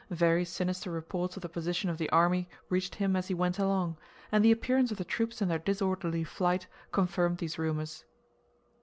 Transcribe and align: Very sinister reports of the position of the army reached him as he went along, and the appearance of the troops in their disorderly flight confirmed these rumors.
Very 0.09 0.45
sinister 0.45 0.89
reports 0.89 1.35
of 1.35 1.43
the 1.43 1.47
position 1.47 1.87
of 1.87 1.99
the 1.99 2.09
army 2.09 2.49
reached 2.69 2.95
him 2.95 3.15
as 3.15 3.27
he 3.27 3.35
went 3.35 3.59
along, 3.59 3.97
and 4.31 4.43
the 4.43 4.51
appearance 4.51 4.89
of 4.89 4.97
the 4.97 5.05
troops 5.05 5.43
in 5.43 5.47
their 5.47 5.59
disorderly 5.59 6.23
flight 6.23 6.65
confirmed 6.91 7.37
these 7.37 7.59
rumors. 7.59 8.03